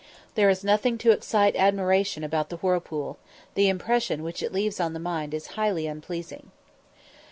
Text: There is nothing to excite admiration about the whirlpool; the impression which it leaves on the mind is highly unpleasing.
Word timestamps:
There 0.33 0.49
is 0.49 0.63
nothing 0.63 0.97
to 0.97 1.11
excite 1.11 1.55
admiration 1.55 2.23
about 2.23 2.49
the 2.49 2.55
whirlpool; 2.57 3.19
the 3.53 3.69
impression 3.69 4.23
which 4.23 4.41
it 4.41 4.51
leaves 4.51 4.79
on 4.79 4.93
the 4.93 4.99
mind 4.99 5.31
is 5.31 5.49
highly 5.53 5.85
unpleasing. 5.85 6.49